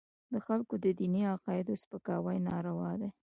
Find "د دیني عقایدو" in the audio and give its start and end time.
0.83-1.73